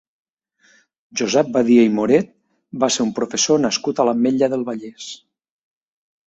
Josep 1.19 1.51
Badia 1.57 1.83
i 1.87 1.91
Moret 1.97 2.31
va 2.85 2.89
ser 2.97 3.05
un 3.09 3.13
professor 3.21 3.61
nascut 3.67 4.03
a 4.03 4.07
l'Ametlla 4.09 4.51
del 4.55 4.65
Vallès. 4.71 5.13